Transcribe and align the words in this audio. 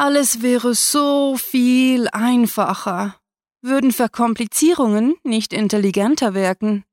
Alles 0.00 0.42
wäre 0.42 0.76
so 0.76 1.36
viel 1.36 2.06
einfacher. 2.12 3.16
Würden 3.62 3.90
Verkomplizierungen 3.90 5.16
nicht 5.24 5.52
intelligenter 5.52 6.34
wirken? 6.34 6.84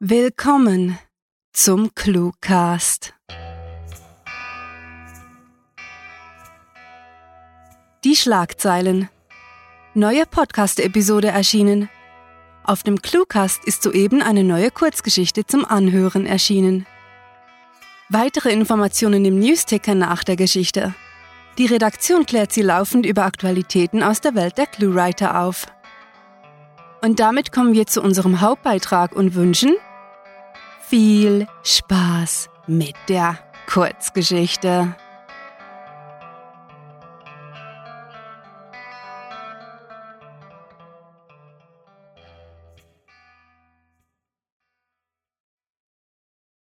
Willkommen 0.00 0.98
zum 1.54 1.94
Cluecast. 1.94 3.14
Die 8.04 8.16
Schlagzeilen. 8.16 9.08
Neue 9.94 10.26
Podcast-Episode 10.26 11.28
erschienen. 11.28 11.88
Auf 12.64 12.82
dem 12.82 13.00
Cluecast 13.00 13.64
ist 13.64 13.82
soeben 13.82 14.20
eine 14.20 14.44
neue 14.44 14.70
Kurzgeschichte 14.70 15.46
zum 15.46 15.64
Anhören 15.64 16.26
erschienen. 16.26 16.86
Weitere 18.14 18.52
Informationen 18.52 19.24
im 19.24 19.38
Newsticker 19.38 19.94
nach 19.94 20.22
der 20.22 20.36
Geschichte. 20.36 20.94
Die 21.56 21.64
Redaktion 21.64 22.26
klärt 22.26 22.52
sie 22.52 22.60
laufend 22.60 23.06
über 23.06 23.24
Aktualitäten 23.24 24.02
aus 24.02 24.20
der 24.20 24.34
Welt 24.34 24.58
der 24.58 24.66
Cluewriter 24.66 25.40
auf. 25.40 25.66
Und 27.00 27.20
damit 27.20 27.52
kommen 27.52 27.72
wir 27.72 27.86
zu 27.86 28.02
unserem 28.02 28.42
Hauptbeitrag 28.42 29.16
und 29.16 29.34
wünschen 29.34 29.76
viel 30.86 31.46
Spaß 31.64 32.50
mit 32.66 32.96
der 33.08 33.38
Kurzgeschichte. 33.66 34.94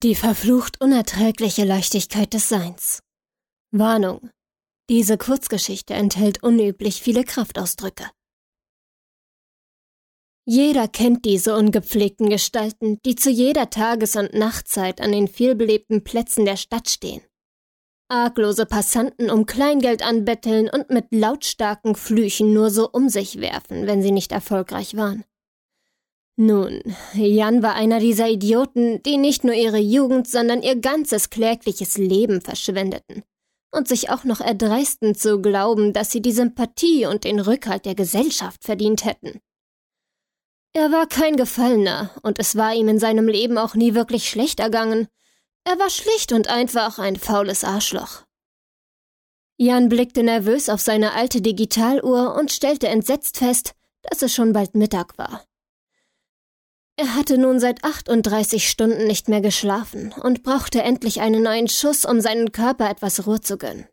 Die 0.04 0.14
verflucht 0.14 0.80
unerträgliche 0.80 1.64
Leichtigkeit 1.64 2.32
des 2.32 2.48
Seins. 2.48 3.02
Warnung. 3.72 4.30
Diese 4.88 5.18
Kurzgeschichte 5.18 5.92
enthält 5.92 6.40
unüblich 6.44 7.02
viele 7.02 7.24
Kraftausdrücke. 7.24 8.08
Jeder 10.46 10.86
kennt 10.86 11.24
diese 11.24 11.56
ungepflegten 11.56 12.30
Gestalten, 12.30 13.00
die 13.04 13.16
zu 13.16 13.28
jeder 13.28 13.70
Tages- 13.70 14.14
und 14.14 14.34
Nachtzeit 14.34 15.00
an 15.00 15.10
den 15.10 15.26
vielbelebten 15.26 16.04
Plätzen 16.04 16.44
der 16.44 16.56
Stadt 16.56 16.88
stehen. 16.88 17.22
Arglose 18.08 18.66
Passanten 18.66 19.32
um 19.32 19.46
Kleingeld 19.46 20.02
anbetteln 20.02 20.70
und 20.70 20.90
mit 20.90 21.06
lautstarken 21.10 21.96
Flüchen 21.96 22.54
nur 22.54 22.70
so 22.70 22.88
um 22.88 23.08
sich 23.08 23.40
werfen, 23.40 23.88
wenn 23.88 24.00
sie 24.00 24.12
nicht 24.12 24.30
erfolgreich 24.30 24.96
waren. 24.96 25.24
Nun, 26.40 26.80
Jan 27.14 27.64
war 27.64 27.74
einer 27.74 27.98
dieser 27.98 28.28
Idioten, 28.28 29.02
die 29.02 29.16
nicht 29.16 29.42
nur 29.42 29.54
ihre 29.54 29.78
Jugend, 29.78 30.28
sondern 30.28 30.62
ihr 30.62 30.76
ganzes 30.76 31.30
klägliches 31.30 31.98
Leben 31.98 32.40
verschwendeten 32.40 33.24
und 33.72 33.88
sich 33.88 34.10
auch 34.10 34.22
noch 34.22 34.40
erdreisten 34.40 35.16
zu 35.16 35.42
glauben, 35.42 35.92
dass 35.92 36.12
sie 36.12 36.22
die 36.22 36.30
Sympathie 36.30 37.06
und 37.06 37.24
den 37.24 37.40
Rückhalt 37.40 37.86
der 37.86 37.96
Gesellschaft 37.96 38.62
verdient 38.62 39.04
hätten. 39.04 39.40
Er 40.74 40.92
war 40.92 41.08
kein 41.08 41.34
Gefallener, 41.34 42.12
und 42.22 42.38
es 42.38 42.54
war 42.54 42.72
ihm 42.72 42.86
in 42.86 43.00
seinem 43.00 43.26
Leben 43.26 43.58
auch 43.58 43.74
nie 43.74 43.94
wirklich 43.94 44.30
schlecht 44.30 44.60
ergangen. 44.60 45.08
Er 45.64 45.76
war 45.80 45.90
schlicht 45.90 46.30
und 46.30 46.46
einfach 46.46 47.00
ein 47.00 47.16
faules 47.16 47.64
Arschloch. 47.64 48.22
Jan 49.56 49.88
blickte 49.88 50.22
nervös 50.22 50.68
auf 50.68 50.80
seine 50.80 51.14
alte 51.14 51.42
Digitaluhr 51.42 52.36
und 52.36 52.52
stellte 52.52 52.86
entsetzt 52.86 53.38
fest, 53.38 53.74
dass 54.02 54.22
es 54.22 54.32
schon 54.32 54.52
bald 54.52 54.76
Mittag 54.76 55.18
war. 55.18 55.42
Er 57.00 57.14
hatte 57.14 57.38
nun 57.38 57.60
seit 57.60 57.84
38 57.84 58.68
Stunden 58.68 59.06
nicht 59.06 59.28
mehr 59.28 59.40
geschlafen 59.40 60.12
und 60.20 60.42
brauchte 60.42 60.82
endlich 60.82 61.20
einen 61.20 61.44
neuen 61.44 61.68
Schuss, 61.68 62.04
um 62.04 62.20
seinen 62.20 62.50
Körper 62.50 62.90
etwas 62.90 63.24
Ruhe 63.24 63.40
zu 63.40 63.56
gönnen. 63.56 63.86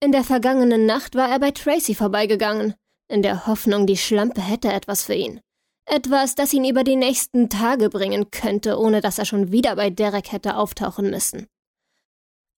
In 0.00 0.10
der 0.10 0.24
vergangenen 0.24 0.86
Nacht 0.86 1.14
war 1.14 1.28
er 1.28 1.38
bei 1.38 1.52
Tracy 1.52 1.94
vorbeigegangen, 1.94 2.74
in 3.06 3.22
der 3.22 3.46
Hoffnung, 3.46 3.86
die 3.86 3.96
Schlampe 3.96 4.40
hätte 4.40 4.72
etwas 4.72 5.04
für 5.04 5.14
ihn. 5.14 5.40
Etwas, 5.86 6.34
das 6.34 6.52
ihn 6.52 6.64
über 6.64 6.82
die 6.82 6.96
nächsten 6.96 7.48
Tage 7.48 7.90
bringen 7.90 8.32
könnte, 8.32 8.76
ohne 8.76 9.00
dass 9.00 9.20
er 9.20 9.24
schon 9.24 9.52
wieder 9.52 9.76
bei 9.76 9.88
Derek 9.88 10.32
hätte 10.32 10.56
auftauchen 10.56 11.10
müssen. 11.10 11.46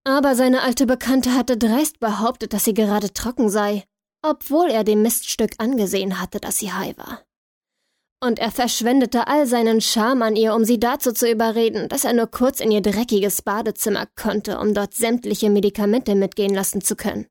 Aber 0.04 0.34
seine 0.34 0.62
alte 0.62 0.86
Bekannte 0.86 1.34
hatte 1.34 1.58
dreist 1.58 2.00
behauptet, 2.00 2.54
dass 2.54 2.64
sie 2.64 2.74
gerade 2.74 3.12
trocken 3.12 3.50
sei, 3.50 3.84
obwohl 4.22 4.70
er 4.70 4.82
dem 4.82 5.02
Miststück 5.02 5.50
angesehen 5.58 6.22
hatte, 6.22 6.40
dass 6.40 6.58
sie 6.58 6.72
high 6.72 6.96
war. 6.96 7.22
Und 8.22 8.38
er 8.38 8.50
verschwendete 8.50 9.26
all 9.28 9.46
seinen 9.46 9.80
Charme 9.80 10.22
an 10.22 10.36
ihr, 10.36 10.54
um 10.54 10.64
sie 10.64 10.78
dazu 10.78 11.12
zu 11.12 11.30
überreden, 11.30 11.88
dass 11.88 12.04
er 12.04 12.12
nur 12.12 12.26
kurz 12.26 12.60
in 12.60 12.70
ihr 12.70 12.82
dreckiges 12.82 13.40
Badezimmer 13.40 14.06
konnte, 14.14 14.58
um 14.58 14.74
dort 14.74 14.92
sämtliche 14.92 15.48
Medikamente 15.48 16.14
mitgehen 16.14 16.54
lassen 16.54 16.82
zu 16.82 16.96
können. 16.96 17.26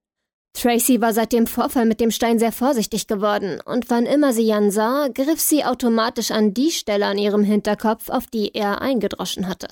Tracy 0.54 1.00
war 1.00 1.14
seit 1.14 1.32
dem 1.32 1.46
Vorfall 1.46 1.86
mit 1.86 2.02
dem 2.02 2.10
Stein 2.10 2.40
sehr 2.40 2.52
vorsichtig 2.52 3.06
geworden, 3.06 3.62
und 3.64 3.90
wann 3.92 4.08
immer 4.08 4.34
sie 4.34 4.48
Jan 4.48 4.72
sah, 4.72 5.08
griff 5.08 5.40
sie 5.40 5.64
automatisch 5.64 6.32
an 6.32 6.56
die 6.56 6.72
Stelle 6.72 7.06
an 7.06 7.20
ihrem 7.20 7.44
Hinterkopf, 7.44 8.10
auf 8.10 8.26
die 8.26 8.56
er 8.56 8.82
eingedroschen 8.82 9.48
hatte. 9.48 9.68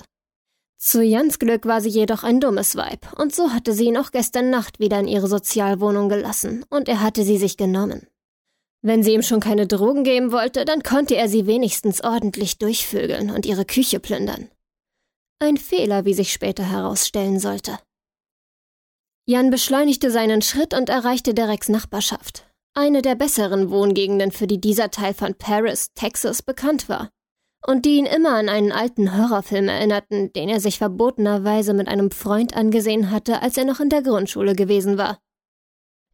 Zu 0.78 1.02
Jans 1.02 1.40
Glück 1.40 1.66
war 1.66 1.80
sie 1.80 1.88
jedoch 1.88 2.22
ein 2.22 2.38
dummes 2.38 2.76
Weib, 2.76 3.12
und 3.18 3.34
so 3.34 3.52
hatte 3.52 3.72
sie 3.72 3.86
ihn 3.86 3.96
auch 3.96 4.12
gestern 4.12 4.50
Nacht 4.50 4.78
wieder 4.78 5.00
in 5.00 5.08
ihre 5.08 5.26
Sozialwohnung 5.26 6.08
gelassen, 6.08 6.64
und 6.70 6.88
er 6.88 7.02
hatte 7.02 7.24
sie 7.24 7.38
sich 7.38 7.56
genommen. 7.56 8.06
Wenn 8.82 9.02
sie 9.02 9.12
ihm 9.12 9.22
schon 9.22 9.40
keine 9.40 9.66
Drogen 9.66 10.04
geben 10.04 10.30
wollte, 10.30 10.64
dann 10.64 10.82
konnte 10.82 11.16
er 11.16 11.28
sie 11.28 11.46
wenigstens 11.46 12.02
ordentlich 12.02 12.58
durchvögeln 12.58 13.30
und 13.30 13.44
ihre 13.44 13.64
Küche 13.64 13.98
plündern. 13.98 14.50
Ein 15.40 15.56
Fehler, 15.56 16.04
wie 16.04 16.14
sich 16.14 16.32
später 16.32 16.64
herausstellen 16.64 17.40
sollte. 17.40 17.78
Jan 19.26 19.50
beschleunigte 19.50 20.10
seinen 20.10 20.42
Schritt 20.42 20.74
und 20.74 20.88
erreichte 20.88 21.34
Dereks 21.34 21.68
Nachbarschaft, 21.68 22.46
eine 22.74 23.02
der 23.02 23.14
besseren 23.14 23.70
Wohngegenden, 23.70 24.32
für 24.32 24.46
die 24.46 24.60
dieser 24.60 24.90
Teil 24.90 25.12
von 25.12 25.34
Paris, 25.34 25.92
Texas, 25.94 26.42
bekannt 26.42 26.88
war, 26.88 27.10
und 27.66 27.84
die 27.84 27.96
ihn 27.96 28.06
immer 28.06 28.36
an 28.36 28.48
einen 28.48 28.72
alten 28.72 29.16
Horrorfilm 29.16 29.68
erinnerten, 29.68 30.32
den 30.32 30.48
er 30.48 30.60
sich 30.60 30.78
verbotenerweise 30.78 31.74
mit 31.74 31.88
einem 31.88 32.10
Freund 32.10 32.56
angesehen 32.56 33.10
hatte, 33.10 33.42
als 33.42 33.56
er 33.56 33.64
noch 33.64 33.80
in 33.80 33.90
der 33.90 34.02
Grundschule 34.02 34.54
gewesen 34.54 34.96
war. 34.96 35.18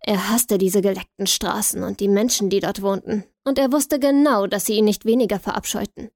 Er 0.07 0.29
hasste 0.29 0.59
diese 0.59 0.83
geleckten 0.83 1.27
Straßen 1.27 1.83
und 1.83 2.01
die 2.01 2.09
Menschen, 2.09 2.51
die 2.51 2.61
dort 2.61 2.83
wohnten, 2.83 3.25
und 3.45 3.59
er 3.59 3.73
wusste 3.73 3.99
genau, 3.99 4.47
dass 4.47 4.67
sie 4.67 4.75
ihn 4.75 4.85
nicht 4.85 5.07
weniger 5.07 5.41
verabscheuten. 5.41 6.11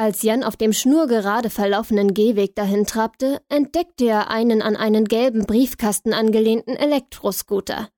Als 0.00 0.22
Jan 0.22 0.44
auf 0.44 0.56
dem 0.56 0.72
schnurgerade 0.72 1.50
verlaufenden 1.50 2.14
Gehweg 2.14 2.54
dahin 2.54 2.86
trabte, 2.86 3.42
entdeckte 3.48 4.04
er 4.04 4.30
einen 4.30 4.62
an 4.62 4.76
einen 4.76 5.06
gelben 5.06 5.44
Briefkasten 5.44 6.14
angelehnten 6.14 6.76
Elektroscooter, 6.76 7.88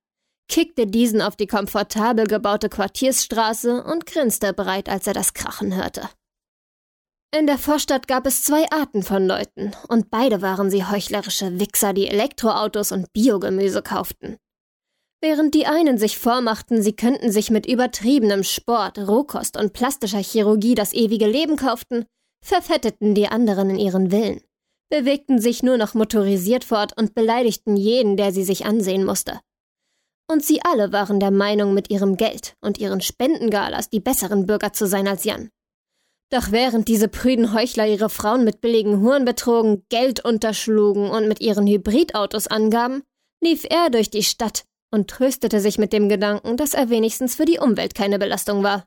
kickte 0.48 0.86
diesen 0.86 1.20
auf 1.20 1.36
die 1.36 1.46
komfortabel 1.46 2.26
gebaute 2.26 2.70
Quartiersstraße 2.70 3.84
und 3.84 4.06
grinste 4.06 4.54
breit, 4.54 4.88
als 4.88 5.06
er 5.06 5.12
das 5.12 5.34
Krachen 5.34 5.76
hörte. 5.76 6.08
In 7.32 7.46
der 7.46 7.58
Vorstadt 7.58 8.08
gab 8.08 8.26
es 8.26 8.42
zwei 8.42 8.68
Arten 8.72 9.04
von 9.04 9.24
Leuten, 9.24 9.70
und 9.88 10.10
beide 10.10 10.42
waren 10.42 10.68
sie 10.68 10.84
heuchlerische 10.84 11.60
Wichser, 11.60 11.92
die 11.92 12.08
Elektroautos 12.08 12.90
und 12.90 13.12
Biogemüse 13.12 13.82
kauften. 13.82 14.36
Während 15.22 15.54
die 15.54 15.66
einen 15.66 15.96
sich 15.96 16.18
vormachten, 16.18 16.82
sie 16.82 16.96
könnten 16.96 17.30
sich 17.30 17.50
mit 17.50 17.66
übertriebenem 17.66 18.42
Sport, 18.42 18.98
Rohkost 18.98 19.56
und 19.56 19.72
plastischer 19.72 20.18
Chirurgie 20.18 20.74
das 20.74 20.92
ewige 20.92 21.28
Leben 21.28 21.56
kauften, 21.56 22.04
verfetteten 22.44 23.14
die 23.14 23.28
anderen 23.28 23.70
in 23.70 23.78
ihren 23.78 24.10
Willen, 24.10 24.40
bewegten 24.90 25.40
sich 25.40 25.62
nur 25.62 25.76
noch 25.76 25.94
motorisiert 25.94 26.64
fort 26.64 26.98
und 26.98 27.14
beleidigten 27.14 27.76
jeden, 27.76 28.16
der 28.16 28.32
sie 28.32 28.44
sich 28.44 28.66
ansehen 28.66 29.04
musste. 29.04 29.38
Und 30.28 30.44
sie 30.44 30.62
alle 30.64 30.92
waren 30.92 31.20
der 31.20 31.30
Meinung, 31.30 31.74
mit 31.74 31.90
ihrem 31.90 32.16
Geld 32.16 32.56
und 32.60 32.78
ihren 32.78 33.00
Spendengalas 33.00 33.88
die 33.88 34.00
besseren 34.00 34.46
Bürger 34.46 34.72
zu 34.72 34.86
sein 34.86 35.06
als 35.06 35.22
Jan. 35.22 35.50
Doch 36.30 36.52
während 36.52 36.86
diese 36.86 37.08
prüden 37.08 37.52
Heuchler 37.52 37.86
ihre 37.88 38.08
Frauen 38.08 38.44
mit 38.44 38.60
billigen 38.60 39.00
Huren 39.00 39.24
betrogen, 39.24 39.84
Geld 39.88 40.24
unterschlugen 40.24 41.10
und 41.10 41.26
mit 41.26 41.40
ihren 41.40 41.66
Hybridautos 41.66 42.46
angaben, 42.46 43.02
lief 43.42 43.66
er 43.68 43.90
durch 43.90 44.10
die 44.10 44.22
Stadt, 44.22 44.64
und 44.92 45.08
tröstete 45.08 45.60
sich 45.60 45.78
mit 45.78 45.92
dem 45.92 46.08
Gedanken, 46.08 46.56
dass 46.56 46.74
er 46.74 46.90
wenigstens 46.90 47.34
für 47.34 47.44
die 47.44 47.58
Umwelt 47.58 47.94
keine 47.94 48.18
Belastung 48.18 48.62
war. 48.62 48.86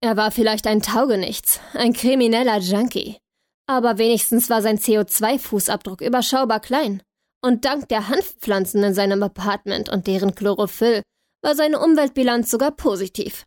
Er 0.00 0.16
war 0.16 0.30
vielleicht 0.30 0.66
ein 0.66 0.82
Taugenichts, 0.82 1.60
ein 1.74 1.92
krimineller 1.92 2.58
Junkie, 2.58 3.18
aber 3.66 3.98
wenigstens 3.98 4.50
war 4.50 4.62
sein 4.62 4.78
CO2-Fußabdruck 4.78 6.04
überschaubar 6.04 6.60
klein. 6.60 7.02
Und 7.42 7.64
dank 7.64 7.88
der 7.88 8.08
Hanfpflanzen 8.08 8.82
in 8.82 8.94
seinem 8.94 9.22
Apartment 9.22 9.88
und 9.88 10.06
deren 10.06 10.34
Chlorophyll 10.34 11.02
war 11.42 11.54
seine 11.54 11.78
Umweltbilanz 11.78 12.50
sogar 12.50 12.72
positiv. 12.72 13.44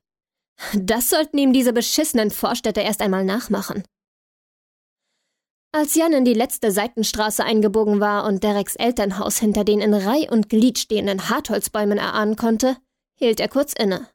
Das 0.74 1.10
sollten 1.10 1.38
ihm 1.38 1.54
diese 1.54 1.74
beschissenen 1.74 2.32
Vorstädte 2.32 2.82
erst 2.82 3.02
einmal 3.02 3.24
nachmachen. 3.24 3.84
Als 5.72 5.94
Jan 5.94 6.14
in 6.14 6.26
die 6.26 6.34
letzte 6.34 6.72
Seitenstraße 6.72 7.44
eingebogen 7.44 8.00
war 8.00 8.26
und 8.26 8.44
Dereks 8.44 8.76
Elternhaus 8.76 9.38
hinter 9.38 9.64
den 9.64 9.82
in 9.82 9.94
Reih 9.94 10.28
und 10.30 10.50
Glied 10.50 10.80
stehenden 10.80 11.30
Hartholzbäumen 11.30 12.00
erahnen 12.00 12.36
konnte, 12.36 12.78
hielt 13.20 13.40
er 13.40 13.50
kurz 13.50 13.74
inne 13.74 14.08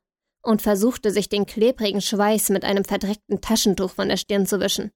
und 0.42 0.62
versuchte 0.62 1.10
sich 1.10 1.28
den 1.28 1.46
klebrigen 1.46 2.00
Schweiß 2.00 2.50
mit 2.50 2.64
einem 2.64 2.84
verdreckten 2.84 3.40
Taschentuch 3.40 3.90
von 3.90 4.08
der 4.08 4.16
Stirn 4.16 4.46
zu 4.46 4.60
wischen. 4.60 4.90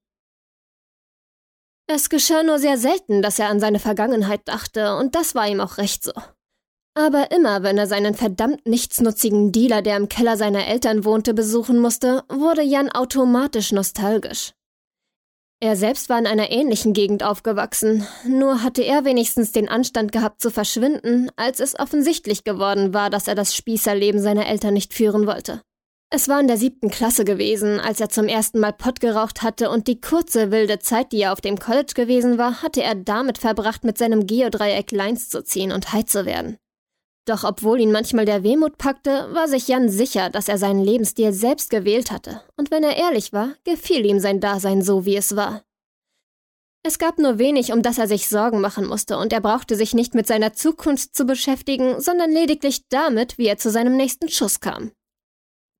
Es 1.86 2.10
geschah 2.10 2.42
nur 2.42 2.58
sehr 2.58 2.76
selten, 2.76 3.22
dass 3.22 3.38
er 3.38 3.48
an 3.48 3.60
seine 3.60 3.78
Vergangenheit 3.78 4.42
dachte, 4.46 4.96
und 4.96 5.14
das 5.14 5.34
war 5.34 5.48
ihm 5.48 5.60
auch 5.60 5.78
recht 5.78 6.04
so. 6.04 6.12
Aber 6.98 7.30
immer, 7.30 7.62
wenn 7.62 7.78
er 7.78 7.86
seinen 7.86 8.14
verdammt 8.14 8.66
nichtsnutzigen 8.66 9.52
Dealer, 9.52 9.82
der 9.82 9.96
im 9.96 10.08
Keller 10.08 10.36
seiner 10.36 10.66
Eltern 10.66 11.04
wohnte, 11.04 11.32
besuchen 11.32 11.78
musste, 11.78 12.24
wurde 12.28 12.62
Jan 12.62 12.90
automatisch 12.90 13.70
nostalgisch. 13.70 14.52
Er 15.60 15.76
selbst 15.76 16.08
war 16.08 16.18
in 16.18 16.26
einer 16.26 16.50
ähnlichen 16.50 16.94
Gegend 16.94 17.22
aufgewachsen, 17.22 18.04
nur 18.26 18.64
hatte 18.64 18.82
er 18.82 19.04
wenigstens 19.04 19.52
den 19.52 19.68
Anstand 19.68 20.10
gehabt 20.10 20.40
zu 20.40 20.50
verschwinden, 20.50 21.30
als 21.36 21.60
es 21.60 21.78
offensichtlich 21.78 22.42
geworden 22.42 22.92
war, 22.92 23.10
dass 23.10 23.28
er 23.28 23.36
das 23.36 23.54
Spießerleben 23.54 24.20
seiner 24.20 24.48
Eltern 24.48 24.74
nicht 24.74 24.92
führen 24.92 25.28
wollte. 25.28 25.60
Es 26.10 26.28
war 26.28 26.40
in 26.40 26.48
der 26.48 26.56
siebten 26.56 26.90
Klasse 26.90 27.24
gewesen, 27.24 27.78
als 27.78 28.00
er 28.00 28.08
zum 28.08 28.26
ersten 28.26 28.58
Mal 28.58 28.72
Pott 28.72 28.98
geraucht 28.98 29.42
hatte 29.42 29.70
und 29.70 29.86
die 29.86 30.00
kurze, 30.00 30.50
wilde 30.50 30.80
Zeit, 30.80 31.12
die 31.12 31.20
er 31.20 31.32
auf 31.32 31.40
dem 31.40 31.60
College 31.60 31.92
gewesen 31.94 32.38
war, 32.38 32.60
hatte 32.62 32.82
er 32.82 32.96
damit 32.96 33.38
verbracht, 33.38 33.84
mit 33.84 33.98
seinem 33.98 34.26
Geodreieck 34.26 34.90
Lines 34.90 35.28
zu 35.28 35.44
ziehen 35.44 35.70
und 35.70 35.92
high 35.92 36.04
zu 36.04 36.26
werden. 36.26 36.58
Doch 37.28 37.44
obwohl 37.44 37.78
ihn 37.78 37.92
manchmal 37.92 38.24
der 38.24 38.42
Wehmut 38.42 38.78
packte, 38.78 39.28
war 39.34 39.48
sich 39.48 39.68
Jan 39.68 39.90
sicher, 39.90 40.30
dass 40.30 40.48
er 40.48 40.56
seinen 40.56 40.82
Lebensstil 40.82 41.34
selbst 41.34 41.68
gewählt 41.68 42.10
hatte, 42.10 42.40
und 42.56 42.70
wenn 42.70 42.82
er 42.82 42.96
ehrlich 42.96 43.34
war, 43.34 43.50
gefiel 43.64 44.06
ihm 44.06 44.18
sein 44.18 44.40
Dasein 44.40 44.80
so, 44.80 45.04
wie 45.04 45.16
es 45.16 45.36
war. 45.36 45.62
Es 46.82 46.98
gab 46.98 47.18
nur 47.18 47.38
wenig, 47.38 47.70
um 47.74 47.82
das 47.82 47.98
er 47.98 48.08
sich 48.08 48.30
Sorgen 48.30 48.62
machen 48.62 48.86
musste, 48.86 49.18
und 49.18 49.34
er 49.34 49.42
brauchte 49.42 49.76
sich 49.76 49.92
nicht 49.92 50.14
mit 50.14 50.26
seiner 50.26 50.54
Zukunft 50.54 51.14
zu 51.14 51.26
beschäftigen, 51.26 52.00
sondern 52.00 52.32
lediglich 52.32 52.88
damit, 52.88 53.36
wie 53.36 53.48
er 53.48 53.58
zu 53.58 53.70
seinem 53.70 53.98
nächsten 53.98 54.30
Schuss 54.30 54.60
kam. 54.60 54.92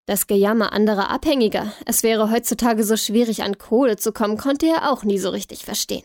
Das 0.04 0.26
Gejammer 0.26 0.74
anderer 0.74 1.08
Abhängiger, 1.08 1.72
es 1.86 2.02
wäre 2.02 2.30
heutzutage 2.30 2.84
so 2.84 2.98
schwierig 2.98 3.42
an 3.42 3.56
Kohle 3.56 3.96
zu 3.96 4.12
kommen, 4.12 4.36
konnte 4.36 4.66
er 4.66 4.92
auch 4.92 5.02
nie 5.02 5.18
so 5.18 5.30
richtig 5.30 5.64
verstehen. 5.64 6.04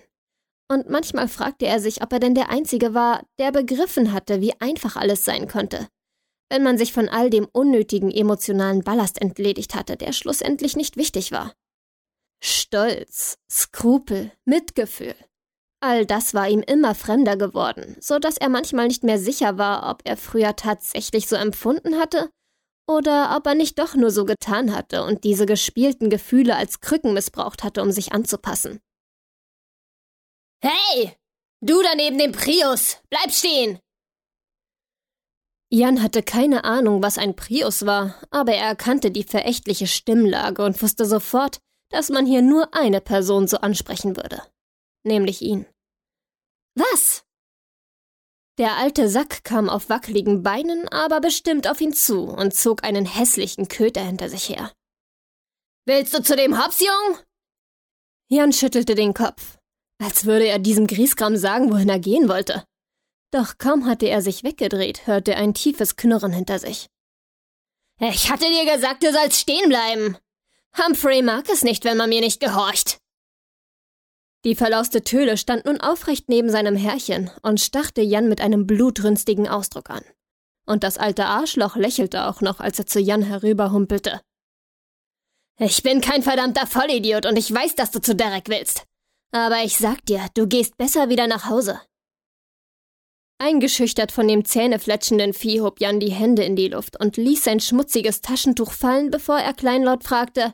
Und 0.73 0.89
manchmal 0.89 1.27
fragte 1.27 1.67
er 1.67 1.79
sich, 1.79 2.01
ob 2.01 2.11
er 2.13 2.19
denn 2.19 2.33
der 2.33 2.49
Einzige 2.49 2.95
war, 2.95 3.27
der 3.37 3.51
begriffen 3.51 4.11
hatte, 4.11 4.41
wie 4.41 4.59
einfach 4.59 4.95
alles 4.95 5.23
sein 5.23 5.47
konnte. 5.47 5.87
Wenn 6.49 6.63
man 6.63 6.79
sich 6.79 6.93
von 6.93 7.07
all 7.09 7.29
dem 7.29 7.47
unnötigen 7.53 8.09
emotionalen 8.09 8.83
Ballast 8.83 9.21
entledigt 9.21 9.75
hatte, 9.75 9.97
der 9.97 10.13
schlussendlich 10.13 10.75
nicht 10.75 10.97
wichtig 10.97 11.31
war. 11.31 11.53
Stolz, 12.43 13.37
Skrupel, 13.51 14.31
Mitgefühl. 14.45 15.13
All 15.79 16.07
das 16.07 16.33
war 16.33 16.49
ihm 16.49 16.61
immer 16.61 16.95
fremder 16.95 17.37
geworden, 17.37 17.95
so 17.99 18.17
dass 18.17 18.37
er 18.37 18.49
manchmal 18.49 18.87
nicht 18.87 19.03
mehr 19.03 19.19
sicher 19.19 19.59
war, 19.59 19.91
ob 19.91 20.01
er 20.05 20.17
früher 20.17 20.55
tatsächlich 20.55 21.27
so 21.27 21.35
empfunden 21.35 21.99
hatte 21.99 22.31
oder 22.89 23.35
ob 23.37 23.45
er 23.45 23.53
nicht 23.53 23.77
doch 23.77 23.93
nur 23.93 24.09
so 24.09 24.25
getan 24.25 24.75
hatte 24.75 25.03
und 25.03 25.23
diese 25.23 25.45
gespielten 25.45 26.09
Gefühle 26.09 26.55
als 26.55 26.79
Krücken 26.79 27.13
missbraucht 27.13 27.63
hatte, 27.63 27.83
um 27.83 27.91
sich 27.91 28.11
anzupassen. 28.11 28.79
Hey! 30.63 31.13
Du 31.61 31.81
da 31.81 31.93
neben 31.93 32.17
dem 32.17 32.31
Prius! 32.31 32.97
Bleib 33.09 33.33
stehen! 33.33 33.79
Jan 35.69 36.01
hatte 36.01 36.23
keine 36.23 36.63
Ahnung, 36.63 37.03
was 37.03 37.17
ein 37.17 37.35
Prius 37.35 37.85
war, 37.85 38.21
aber 38.31 38.53
er 38.53 38.67
erkannte 38.67 39.11
die 39.11 39.23
verächtliche 39.23 39.87
Stimmlage 39.87 40.63
und 40.63 40.81
wusste 40.81 41.05
sofort, 41.05 41.59
dass 41.89 42.09
man 42.09 42.25
hier 42.25 42.41
nur 42.41 42.73
eine 42.73 43.01
Person 43.01 43.47
so 43.47 43.57
ansprechen 43.57 44.15
würde. 44.15 44.41
Nämlich 45.03 45.41
ihn. 45.41 45.65
Was? 46.75 47.25
Der 48.57 48.77
alte 48.77 49.09
Sack 49.09 49.43
kam 49.43 49.67
auf 49.67 49.89
wackeligen 49.89 50.43
Beinen, 50.43 50.87
aber 50.87 51.19
bestimmt 51.19 51.67
auf 51.67 51.81
ihn 51.81 51.93
zu 51.93 52.23
und 52.29 52.53
zog 52.53 52.85
einen 52.85 53.05
hässlichen 53.05 53.67
Köter 53.67 54.01
hinter 54.05 54.29
sich 54.29 54.47
her. 54.47 54.71
Willst 55.85 56.13
du 56.13 56.23
zu 56.23 56.37
dem 56.37 56.63
Hops, 56.63 56.79
Jung? 56.79 57.17
Jan 58.29 58.53
schüttelte 58.53 58.95
den 58.95 59.13
Kopf 59.13 59.57
als 60.03 60.25
würde 60.25 60.45
er 60.47 60.59
diesem 60.59 60.87
Grieskram 60.87 61.37
sagen, 61.37 61.71
wohin 61.71 61.89
er 61.89 61.99
gehen 61.99 62.27
wollte. 62.29 62.63
Doch 63.31 63.57
kaum 63.57 63.85
hatte 63.85 64.07
er 64.07 64.21
sich 64.21 64.43
weggedreht, 64.43 65.07
hörte 65.07 65.33
er 65.33 65.39
ein 65.39 65.53
tiefes 65.53 65.95
Knurren 65.95 66.31
hinter 66.31 66.59
sich. 66.59 66.87
Ich 67.99 68.29
hatte 68.29 68.45
dir 68.45 68.71
gesagt, 68.71 69.03
du 69.03 69.11
sollst 69.11 69.39
stehen 69.39 69.69
bleiben. 69.69 70.17
Humphrey 70.77 71.21
mag 71.21 71.49
es 71.49 71.63
nicht, 71.63 71.85
wenn 71.85 71.97
man 71.97 72.09
mir 72.09 72.21
nicht 72.21 72.39
gehorcht. 72.39 72.97
Die 74.45 74.55
verlauste 74.55 75.03
Töle 75.03 75.37
stand 75.37 75.65
nun 75.65 75.79
aufrecht 75.79 76.27
neben 76.27 76.49
seinem 76.49 76.75
Herrchen 76.75 77.31
und 77.41 77.61
starrte 77.61 78.01
Jan 78.01 78.27
mit 78.27 78.41
einem 78.41 78.67
blutrünstigen 78.67 79.47
Ausdruck 79.47 79.89
an. 79.89 80.03
Und 80.65 80.83
das 80.83 80.97
alte 80.97 81.25
Arschloch 81.25 81.75
lächelte 81.75 82.27
auch 82.27 82.41
noch, 82.41 82.59
als 82.59 82.77
er 82.77 82.85
zu 82.85 82.99
Jan 82.99 83.23
herüberhumpelte. 83.23 84.21
Ich 85.59 85.81
bin 85.83 86.01
kein 86.01 86.23
verdammter 86.23 86.67
Vollidiot 86.67 87.25
und 87.25 87.37
ich 87.37 87.53
weiß, 87.53 87.75
dass 87.75 87.91
du 87.91 88.01
zu 88.01 88.15
Derek 88.15 88.49
willst. 88.49 88.85
Aber 89.35 89.63
ich 89.63 89.77
sag 89.79 90.05
dir, 90.05 90.27
du 90.35 90.47
gehst 90.47 90.77
besser 90.77 91.09
wieder 91.09 91.25
nach 91.25 91.49
Hause. 91.49 91.81
Eingeschüchtert 93.39 94.11
von 94.11 94.27
dem 94.27 94.45
zähnefletschenden 94.45 95.33
Vieh 95.33 95.61
hob 95.61 95.81
Jan 95.81 95.99
die 95.99 96.11
Hände 96.11 96.43
in 96.43 96.55
die 96.55 96.67
Luft 96.67 96.99
und 96.99 97.17
ließ 97.17 97.43
sein 97.43 97.59
schmutziges 97.59 98.21
Taschentuch 98.21 98.71
fallen, 98.71 99.09
bevor 99.09 99.39
er 99.39 99.53
kleinlaut 99.53 100.03
fragte: 100.03 100.53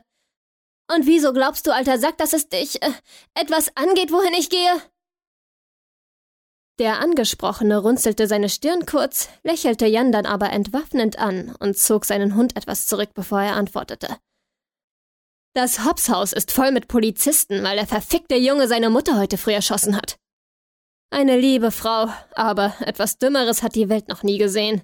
Und 0.92 1.06
wieso 1.06 1.34
glaubst 1.34 1.66
du, 1.66 1.74
alter 1.74 1.98
Sack, 1.98 2.16
dass 2.16 2.32
es 2.32 2.48
dich 2.48 2.82
äh, 2.82 2.90
etwas 3.34 3.70
angeht, 3.76 4.10
wohin 4.12 4.32
ich 4.32 4.48
gehe? 4.48 4.82
Der 6.78 7.00
Angesprochene 7.00 7.76
runzelte 7.76 8.26
seine 8.26 8.48
Stirn 8.48 8.86
kurz, 8.86 9.28
lächelte 9.42 9.84
Jan 9.86 10.10
dann 10.10 10.24
aber 10.24 10.50
entwaffnend 10.50 11.18
an 11.18 11.54
und 11.60 11.76
zog 11.76 12.06
seinen 12.06 12.34
Hund 12.34 12.56
etwas 12.56 12.86
zurück, 12.86 13.10
bevor 13.12 13.42
er 13.42 13.56
antwortete. 13.56 14.16
Das 15.52 15.84
Hopshaus 15.84 16.32
ist 16.32 16.52
voll 16.52 16.70
mit 16.70 16.86
Polizisten, 16.86 17.64
weil 17.64 17.76
der 17.76 17.86
verfickte 17.86 18.36
Junge 18.36 18.68
seine 18.68 18.88
Mutter 18.88 19.18
heute 19.18 19.36
früh 19.36 19.52
erschossen 19.52 19.96
hat. 19.96 20.16
Eine 21.12 21.36
liebe 21.36 21.72
Frau, 21.72 22.08
aber 22.36 22.74
etwas 22.80 23.18
Dümmeres 23.18 23.64
hat 23.64 23.74
die 23.74 23.88
Welt 23.88 24.06
noch 24.08 24.22
nie 24.22 24.38
gesehen. 24.38 24.82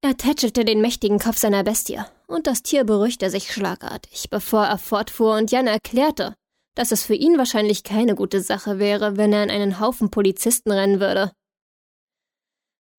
Er 0.00 0.16
tätschelte 0.16 0.64
den 0.64 0.80
mächtigen 0.80 1.18
Kopf 1.18 1.38
seiner 1.38 1.64
Bestie, 1.64 2.00
und 2.28 2.46
das 2.46 2.62
Tier 2.62 2.84
beruhigte 2.84 3.30
sich 3.30 3.52
schlagartig, 3.52 4.30
bevor 4.30 4.64
er 4.64 4.78
fortfuhr 4.78 5.36
und 5.36 5.50
Jan 5.50 5.66
erklärte, 5.66 6.34
dass 6.76 6.92
es 6.92 7.02
für 7.02 7.14
ihn 7.14 7.36
wahrscheinlich 7.36 7.82
keine 7.82 8.14
gute 8.14 8.40
Sache 8.40 8.78
wäre, 8.78 9.16
wenn 9.16 9.32
er 9.32 9.42
in 9.42 9.50
einen 9.50 9.80
Haufen 9.80 10.10
Polizisten 10.10 10.70
rennen 10.70 11.00
würde. 11.00 11.32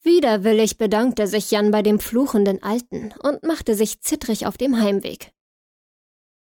Widerwillig 0.04 0.78
bedankte 0.78 1.28
sich 1.28 1.52
Jan 1.52 1.72
bei 1.72 1.82
dem 1.82 2.00
fluchenden 2.00 2.62
Alten 2.62 3.14
und 3.24 3.44
machte 3.44 3.76
sich 3.76 4.02
zittrig 4.02 4.46
auf 4.46 4.58
dem 4.58 4.82
Heimweg. 4.82 5.32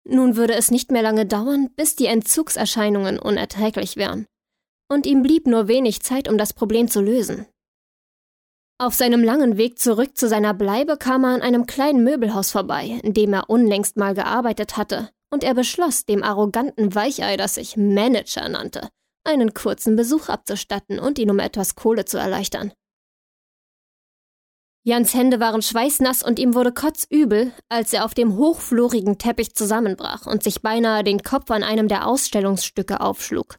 Nun 0.10 0.38
würde 0.38 0.56
es 0.56 0.72
nicht 0.72 0.92
mehr 0.92 1.02
lange 1.02 1.26
dauern, 1.26 1.70
bis 1.76 1.96
die 1.96 2.06
Entzugserscheinungen 2.06 3.20
unerträglich 3.20 3.98
wären. 3.98 4.26
Und 4.90 5.06
ihm 5.06 5.22
blieb 5.22 5.48
nur 5.48 5.68
wenig 5.68 6.02
Zeit, 6.02 6.30
um 6.30 6.38
das 6.38 6.54
Problem 6.54 6.88
zu 6.88 7.02
lösen. 7.02 7.46
Auf 8.80 8.94
seinem 8.94 9.24
langen 9.24 9.58
Weg 9.58 9.80
zurück 9.80 10.18
zu 10.18 10.30
seiner 10.30 10.54
Bleibe 10.54 10.98
kam 10.98 11.26
er 11.26 11.32
an 11.32 11.42
einem 11.42 11.66
kleinen 11.66 12.04
Möbelhaus 12.04 12.52
vorbei, 12.52 13.00
in 13.04 13.14
dem 13.14 13.34
er 13.34 13.50
unlängst 13.50 13.98
mal 13.98 14.14
gearbeitet 14.14 14.78
hatte, 14.78 15.10
und 15.30 15.44
er 15.44 15.56
beschloss, 15.56 16.06
dem 16.06 16.24
arroganten 16.24 16.96
Weichei, 16.96 17.36
das 17.36 17.56
sich 17.56 17.76
Manager 17.76 18.48
nannte, 18.48 18.88
einen 19.26 19.54
kurzen 19.54 19.96
Besuch 19.96 20.30
abzustatten 20.30 21.00
und 21.00 21.20
ihn 21.20 21.32
um 21.32 21.40
etwas 21.40 21.76
Kohle 21.76 22.06
zu 22.06 22.18
erleichtern. 22.18 22.72
Jans 24.88 25.14
Hände 25.14 25.42
waren 25.42 25.62
schweißnass 25.62 26.24
und 26.24 26.40
ihm 26.40 26.56
wurde 26.56 26.72
kotzübel, 26.72 27.52
als 27.68 27.92
er 27.92 28.06
auf 28.06 28.14
dem 28.14 28.38
hochflorigen 28.38 29.18
Teppich 29.18 29.54
zusammenbrach 29.54 30.26
und 30.26 30.44
sich 30.44 30.62
beinahe 30.62 31.04
den 31.04 31.24
Kopf 31.24 31.52
an 31.52 31.62
einem 31.62 31.90
der 31.90 32.08
Ausstellungsstücke 32.08 33.02
aufschlug. 33.02 33.58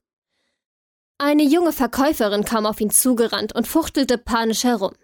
Eine 1.18 1.42
junge 1.42 1.73
Verkäuferin 1.73 2.47
kam 2.47 2.64
auf 2.64 2.80
ihn 2.80 2.88
zugerannt 2.88 3.54
und 3.54 3.68
fuchtelte 3.68 4.16
panisch 4.16 4.64
herum. 4.64 4.94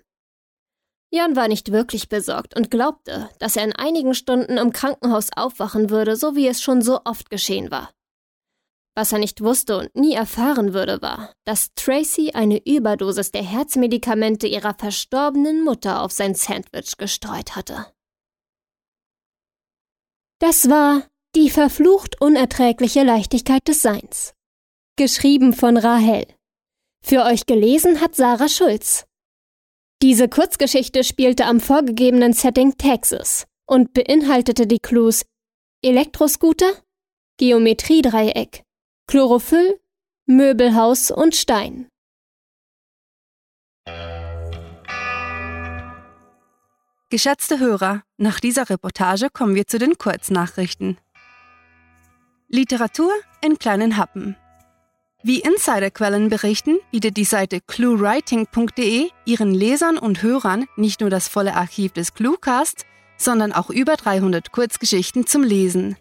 Jan 1.10 1.36
war 1.36 1.46
nicht 1.46 1.72
wirklich 1.72 2.08
besorgt 2.08 2.56
und 2.56 2.70
glaubte, 2.70 3.28
dass 3.38 3.56
er 3.56 3.64
in 3.64 3.74
einigen 3.74 4.14
Stunden 4.14 4.56
im 4.56 4.72
Krankenhaus 4.72 5.28
aufwachen 5.36 5.90
würde, 5.90 6.16
so 6.16 6.34
wie 6.36 6.48
es 6.48 6.62
schon 6.62 6.80
so 6.80 7.00
oft 7.04 7.28
geschehen 7.28 7.70
war. 7.70 7.90
Was 8.96 9.12
er 9.12 9.18
nicht 9.18 9.40
wusste 9.40 9.76
und 9.78 9.96
nie 9.96 10.14
erfahren 10.14 10.72
würde, 10.72 11.02
war, 11.02 11.32
dass 11.44 11.74
Tracy 11.74 12.30
eine 12.32 12.64
Überdosis 12.64 13.32
der 13.32 13.42
Herzmedikamente 13.42 14.46
ihrer 14.46 14.74
verstorbenen 14.74 15.64
Mutter 15.64 16.02
auf 16.02 16.12
sein 16.12 16.34
Sandwich 16.34 16.96
gestreut 16.96 17.56
hatte. 17.56 17.86
Das 20.38 20.68
war 20.68 21.02
Die 21.34 21.50
verflucht 21.50 22.20
unerträgliche 22.20 23.02
Leichtigkeit 23.02 23.66
des 23.66 23.82
Seins. 23.82 24.34
Geschrieben 24.96 25.52
von 25.52 25.76
Rahel. 25.76 26.26
Für 27.04 27.24
euch 27.24 27.46
gelesen 27.46 28.00
hat 28.00 28.14
Sarah 28.14 28.48
Schulz. 28.48 29.04
Diese 30.00 30.28
Kurzgeschichte 30.28 31.02
spielte 31.02 31.46
am 31.46 31.58
vorgegebenen 31.58 32.34
Setting 32.34 32.76
Texas 32.78 33.46
und 33.66 33.92
beinhaltete 33.94 34.66
die 34.66 34.78
Clues 34.78 35.24
Elektroscooter, 35.82 36.72
Geometriedreieck, 37.38 38.63
Chlorophyll, 39.06 39.78
Möbelhaus 40.26 41.11
und 41.11 41.37
Stein. 41.37 41.88
Geschätzte 47.11 47.61
Hörer, 47.61 48.02
nach 48.16 48.40
dieser 48.40 48.68
Reportage 48.70 49.28
kommen 49.30 49.54
wir 49.54 49.66
zu 49.66 49.78
den 49.78 49.99
Kurznachrichten. 49.99 50.99
Literatur 52.49 53.12
in 53.42 53.58
kleinen 53.58 53.96
Happen. 53.99 54.37
Wie 55.23 55.40
Insiderquellen 55.40 56.28
berichten, 56.28 56.78
bietet 56.90 57.16
die 57.16 57.25
Seite 57.25 57.61
cluewriting.de 57.61 59.11
ihren 59.26 59.54
Lesern 59.54 59.99
und 59.99 60.23
Hörern 60.23 60.66
nicht 60.76 61.00
nur 61.00 61.11
das 61.11 61.28
volle 61.28 61.54
Archiv 61.54 61.92
des 61.92 62.14
Cluecasts, 62.14 62.84
sondern 63.16 63.52
auch 63.52 63.70
über 63.70 63.96
300 63.96 64.50
Kurzgeschichten 64.50 65.26
zum 65.26 65.42
Lesen. 65.42 65.96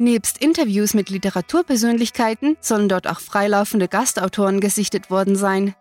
Nebst 0.00 0.38
Interviews 0.38 0.94
mit 0.94 1.10
Literaturpersönlichkeiten 1.10 2.56
sollen 2.60 2.88
dort 2.88 3.08
auch 3.08 3.18
freilaufende 3.18 3.88
Gastautoren 3.88 4.60
gesichtet 4.60 5.10
worden 5.10 5.34
sein. 5.34 5.74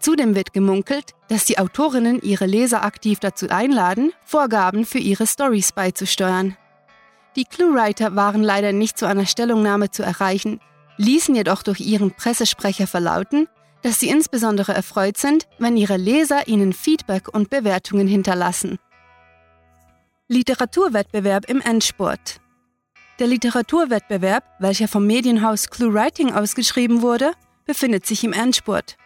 Zudem 0.00 0.34
wird 0.34 0.52
gemunkelt, 0.52 1.14
dass 1.28 1.44
die 1.44 1.58
Autorinnen 1.58 2.20
ihre 2.22 2.46
Leser 2.46 2.82
aktiv 2.82 3.20
dazu 3.20 3.48
einladen, 3.48 4.12
Vorgaben 4.24 4.84
für 4.84 4.98
ihre 4.98 5.28
Stories 5.28 5.72
beizusteuern. 5.72 6.56
Die 7.36 7.44
Cluewriter 7.44 8.16
waren 8.16 8.42
leider 8.42 8.72
nicht 8.72 8.98
zu 8.98 9.06
einer 9.06 9.26
Stellungnahme 9.26 9.90
zu 9.90 10.02
erreichen, 10.02 10.58
ließen 10.96 11.34
jedoch 11.34 11.62
durch 11.62 11.80
ihren 11.80 12.10
Pressesprecher 12.10 12.88
verlauten, 12.88 13.46
dass 13.82 14.00
sie 14.00 14.08
insbesondere 14.08 14.74
erfreut 14.74 15.16
sind, 15.16 15.46
wenn 15.58 15.76
ihre 15.76 15.96
Leser 15.96 16.48
ihnen 16.48 16.72
Feedback 16.72 17.28
und 17.32 17.48
Bewertungen 17.48 18.08
hinterlassen. 18.08 18.78
Literaturwettbewerb 20.28 21.48
im 21.48 21.60
Endspurt. 21.60 22.39
Der 23.20 23.26
Literaturwettbewerb, 23.26 24.44
welcher 24.60 24.88
vom 24.88 25.06
Medienhaus 25.06 25.68
ClueWriting 25.68 26.32
ausgeschrieben 26.32 27.02
wurde, 27.02 27.32
befindet 27.66 28.06
sich 28.06 28.24
im 28.24 28.32
Endspurt. 28.32 28.96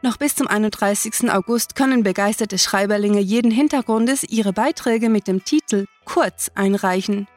Noch 0.00 0.16
bis 0.16 0.34
zum 0.34 0.46
31. 0.46 1.30
August 1.30 1.74
können 1.74 2.02
begeisterte 2.02 2.56
Schreiberlinge 2.56 3.20
jeden 3.20 3.50
Hintergrundes 3.50 4.24
ihre 4.24 4.54
Beiträge 4.54 5.10
mit 5.10 5.28
dem 5.28 5.44
Titel 5.44 5.84
Kurz 6.06 6.50
einreichen. 6.54 7.28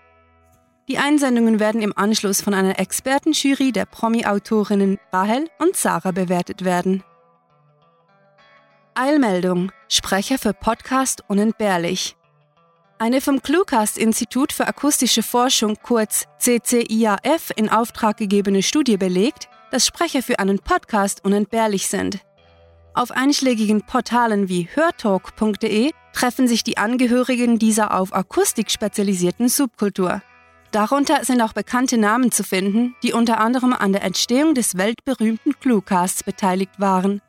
Die 0.87 0.97
Einsendungen 0.97 1.59
werden 1.59 1.81
im 1.81 1.91
Anschluss 1.97 2.39
von 2.39 2.53
einer 2.53 2.79
Expertenjury 2.79 3.73
der 3.73 3.85
Promi-Autorinnen 3.85 4.99
Rahel 5.11 5.49
und 5.59 5.75
Sarah 5.75 6.11
bewertet 6.11 6.63
werden. 6.63 7.03
Eilmeldung. 8.95 9.73
Sprecher 9.89 10.37
für 10.37 10.53
Podcast 10.53 11.21
unentbehrlich. 11.27 12.15
Eine 13.00 13.21
vom 13.21 13.41
Cluecast 13.41 13.97
Institut 13.97 14.53
für 14.53 14.67
akustische 14.67 15.23
Forschung 15.23 15.77
kurz 15.81 16.25
CCIAF 16.39 17.51
in 17.55 17.69
Auftrag 17.69 18.17
gegebene 18.17 18.63
Studie 18.63 18.97
belegt, 18.97 19.50
dass 19.71 19.85
Sprecher 19.85 20.21
für 20.21 20.39
einen 20.39 20.59
Podcast 20.59 21.25
unentbehrlich 21.25 21.88
sind. 21.88 22.19
Auf 22.93 23.12
einschlägigen 23.12 23.81
Portalen 23.81 24.47
wie 24.47 24.69
hörtalk.de 24.71 25.91
treffen 26.13 26.47
sich 26.47 26.63
die 26.63 26.77
Angehörigen 26.77 27.57
dieser 27.57 28.00
auf 28.00 28.13
Akustik 28.13 28.69
spezialisierten 28.69 29.50
Subkultur. 29.50 30.21
Darunter 30.71 31.25
sind 31.25 31.41
auch 31.41 31.53
bekannte 31.53 31.97
Namen 31.97 32.31
zu 32.31 32.43
finden, 32.43 32.95
die 33.03 33.13
unter 33.13 33.39
anderem 33.39 33.73
an 33.73 33.93
der 33.93 34.03
Entstehung 34.03 34.53
des 34.53 34.77
weltberühmten 34.77 35.59
Cluecasts 35.59 36.23
beteiligt 36.23 36.79
waren. 36.79 37.21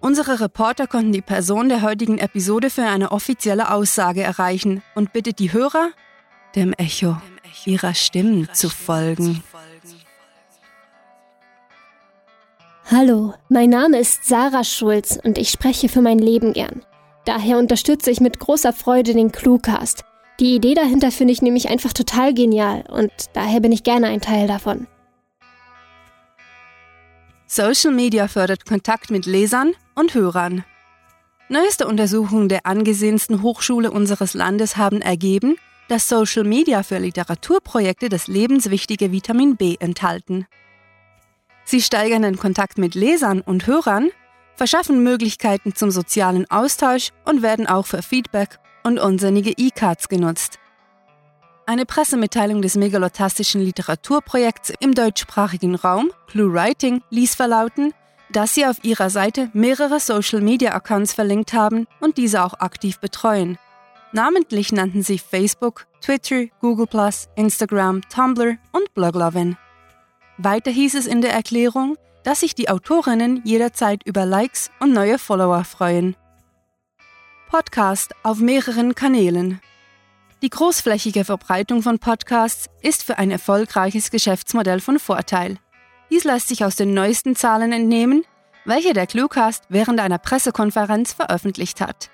Unsere 0.00 0.40
Reporter 0.40 0.86
konnten 0.86 1.12
die 1.12 1.20
Person 1.20 1.68
der 1.68 1.82
heutigen 1.82 2.16
Episode 2.18 2.70
für 2.70 2.84
eine 2.84 3.12
offizielle 3.12 3.70
Aussage 3.70 4.22
erreichen 4.22 4.82
und 4.94 5.12
bittet 5.12 5.38
die 5.38 5.52
Hörer, 5.52 5.90
dem 6.56 6.72
Echo 6.72 7.16
ihrer 7.66 7.92
Stimmen 7.92 8.48
zu 8.52 8.70
folgen. 8.70 9.42
Hallo, 12.90 13.34
mein 13.50 13.68
Name 13.68 13.98
ist 13.98 14.24
Sarah 14.24 14.64
Schulz 14.64 15.18
und 15.22 15.36
ich 15.36 15.50
spreche 15.50 15.90
für 15.90 16.00
mein 16.00 16.18
Leben 16.18 16.54
gern. 16.54 16.82
Daher 17.26 17.58
unterstütze 17.58 18.10
ich 18.10 18.20
mit 18.20 18.40
großer 18.40 18.72
Freude 18.72 19.12
den 19.12 19.30
Cluecast. 19.30 20.04
Die 20.40 20.54
Idee 20.54 20.74
dahinter 20.74 21.10
finde 21.10 21.32
ich 21.32 21.42
nämlich 21.42 21.68
einfach 21.68 21.92
total 21.92 22.32
genial 22.32 22.84
und 22.88 23.12
daher 23.34 23.60
bin 23.60 23.70
ich 23.70 23.84
gerne 23.84 24.06
ein 24.06 24.22
Teil 24.22 24.48
davon. 24.48 24.86
Social 27.52 27.90
Media 27.92 28.28
fördert 28.28 28.64
Kontakt 28.64 29.10
mit 29.10 29.26
Lesern 29.26 29.72
und 29.96 30.14
Hörern. 30.14 30.64
Neueste 31.48 31.88
Untersuchungen 31.88 32.48
der 32.48 32.64
angesehensten 32.64 33.42
Hochschule 33.42 33.90
unseres 33.90 34.34
Landes 34.34 34.76
haben 34.76 35.02
ergeben, 35.02 35.56
dass 35.88 36.08
Social 36.08 36.44
Media 36.44 36.84
für 36.84 36.98
Literaturprojekte 36.98 38.08
das 38.08 38.28
lebenswichtige 38.28 39.10
Vitamin 39.10 39.56
B 39.56 39.74
enthalten. 39.80 40.46
Sie 41.64 41.82
steigern 41.82 42.22
den 42.22 42.36
Kontakt 42.36 42.78
mit 42.78 42.94
Lesern 42.94 43.40
und 43.40 43.66
Hörern, 43.66 44.10
verschaffen 44.54 45.02
Möglichkeiten 45.02 45.74
zum 45.74 45.90
sozialen 45.90 46.48
Austausch 46.52 47.10
und 47.24 47.42
werden 47.42 47.66
auch 47.66 47.86
für 47.86 48.02
Feedback 48.02 48.60
und 48.84 49.00
unsinnige 49.00 49.50
E-Cards 49.56 50.08
genutzt. 50.08 50.59
Eine 51.70 51.86
Pressemitteilung 51.86 52.62
des 52.62 52.74
megalotastischen 52.74 53.60
Literaturprojekts 53.60 54.72
im 54.80 54.92
deutschsprachigen 54.92 55.76
Raum, 55.76 56.10
Clue 56.26 56.52
Writing, 56.52 57.00
ließ 57.10 57.36
verlauten, 57.36 57.94
dass 58.32 58.54
sie 58.54 58.66
auf 58.66 58.82
ihrer 58.82 59.08
Seite 59.08 59.50
mehrere 59.52 60.00
Social-Media-Accounts 60.00 61.14
verlinkt 61.14 61.52
haben 61.52 61.86
und 62.00 62.18
diese 62.18 62.42
auch 62.42 62.54
aktiv 62.54 62.98
betreuen. 62.98 63.56
Namentlich 64.10 64.72
nannten 64.72 65.04
sie 65.04 65.18
Facebook, 65.18 65.86
Twitter, 66.00 66.46
Google+, 66.60 66.88
Instagram, 67.36 68.00
Tumblr 68.08 68.56
und 68.72 68.92
Bloglovin. 68.94 69.56
Weiter 70.38 70.72
hieß 70.72 70.96
es 70.96 71.06
in 71.06 71.20
der 71.20 71.32
Erklärung, 71.32 71.96
dass 72.24 72.40
sich 72.40 72.56
die 72.56 72.68
Autorinnen 72.68 73.42
jederzeit 73.44 74.02
über 74.04 74.26
Likes 74.26 74.72
und 74.80 74.92
neue 74.92 75.20
Follower 75.20 75.62
freuen. 75.62 76.16
Podcast 77.48 78.12
auf 78.24 78.40
mehreren 78.40 78.96
Kanälen. 78.96 79.60
Die 80.42 80.48
großflächige 80.48 81.26
Verbreitung 81.26 81.82
von 81.82 81.98
Podcasts 81.98 82.70
ist 82.80 83.02
für 83.02 83.18
ein 83.18 83.30
erfolgreiches 83.30 84.10
Geschäftsmodell 84.10 84.80
von 84.80 84.98
Vorteil. 84.98 85.58
Dies 86.10 86.24
lässt 86.24 86.48
sich 86.48 86.64
aus 86.64 86.76
den 86.76 86.94
neuesten 86.94 87.36
Zahlen 87.36 87.72
entnehmen, 87.72 88.24
welche 88.64 88.94
der 88.94 89.06
Cluecast 89.06 89.64
während 89.68 90.00
einer 90.00 90.16
Pressekonferenz 90.16 91.12
veröffentlicht 91.12 91.82
hat. 91.82 92.10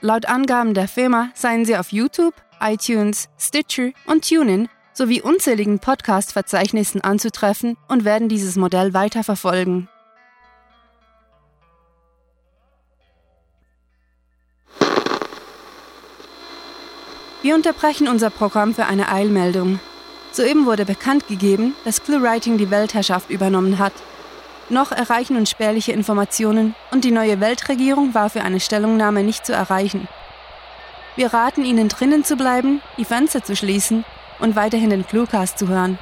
Laut 0.00 0.24
Angaben 0.24 0.72
der 0.72 0.88
Firma 0.88 1.28
seien 1.34 1.66
sie 1.66 1.76
auf 1.76 1.92
YouTube, 1.92 2.34
iTunes, 2.60 3.28
Stitcher 3.38 3.90
und 4.06 4.26
TuneIn 4.26 4.70
sowie 4.94 5.20
unzähligen 5.20 5.78
Podcast-Verzeichnissen 5.78 7.02
anzutreffen 7.02 7.76
und 7.88 8.06
werden 8.06 8.30
dieses 8.30 8.56
Modell 8.56 8.94
weiter 8.94 9.22
Wir 17.46 17.54
unterbrechen 17.54 18.08
unser 18.08 18.30
Programm 18.30 18.74
für 18.74 18.86
eine 18.86 19.08
Eilmeldung. 19.08 19.78
Soeben 20.32 20.66
wurde 20.66 20.84
bekannt 20.84 21.28
gegeben, 21.28 21.76
dass 21.84 22.02
ClueWriting 22.02 22.58
die 22.58 22.72
Weltherrschaft 22.72 23.30
übernommen 23.30 23.78
hat. 23.78 23.92
Noch 24.68 24.90
erreichen 24.90 25.36
uns 25.36 25.50
spärliche 25.50 25.92
Informationen 25.92 26.74
und 26.90 27.04
die 27.04 27.12
neue 27.12 27.38
Weltregierung 27.38 28.14
war 28.14 28.30
für 28.30 28.42
eine 28.42 28.58
Stellungnahme 28.58 29.22
nicht 29.22 29.46
zu 29.46 29.52
erreichen. 29.52 30.08
Wir 31.14 31.32
raten 31.32 31.64
Ihnen 31.64 31.86
drinnen 31.86 32.24
zu 32.24 32.34
bleiben, 32.34 32.82
die 32.98 33.04
Fenster 33.04 33.44
zu 33.44 33.54
schließen 33.54 34.04
und 34.40 34.56
weiterhin 34.56 34.90
den 34.90 35.06
Cluecast 35.06 35.56
zu 35.56 35.68
hören. 35.68 36.00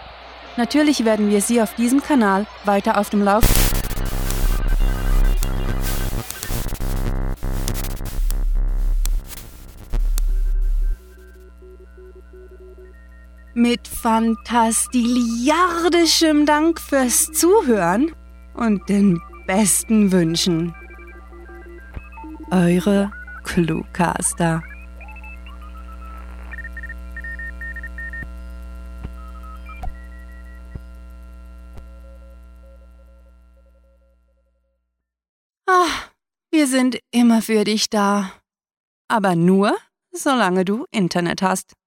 Natürlich 0.57 1.05
werden 1.05 1.29
wir 1.29 1.43
Sie 1.43 1.61
auf 1.61 1.75
diesem 1.75 2.03
Kanal 2.03 2.47
weiter 2.65 2.97
auf 2.97 3.11
dem 3.11 3.23
Laufenden 3.23 3.74
Mit 13.65 13.89
fantastiliardischem 13.89 16.45
Dank 16.45 16.79
fürs 16.79 17.33
Zuhören 17.33 18.15
und 18.53 18.87
den 18.91 19.23
besten 19.47 20.13
Wünschen. 20.13 20.75
Eure 22.51 23.11
Cluecaster. 23.45 24.63
Ah, 35.67 35.87
wir 36.51 36.67
sind 36.67 36.99
immer 37.13 37.41
für 37.41 37.65
dich 37.65 37.89
da. 37.89 38.31
Aber 39.09 39.35
nur, 39.35 39.75
solange 40.13 40.67
du 40.67 40.85
Internet 40.91 41.41
hast. 41.41 41.75